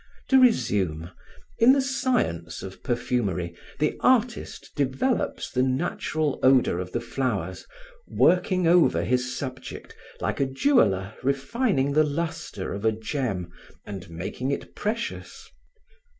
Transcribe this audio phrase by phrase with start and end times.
[0.29, 1.11] To resume,
[1.59, 7.67] in the science of perfumery, the artist develops the natural odor of the flowers,
[8.07, 13.51] working over his subject like a jeweler refining the lustre of a gem
[13.85, 15.47] and making it precious.